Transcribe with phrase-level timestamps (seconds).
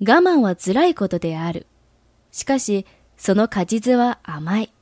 [0.00, 1.66] 我慢は辛いことである。
[2.32, 2.84] しかし、
[3.16, 4.73] その果実は甘い。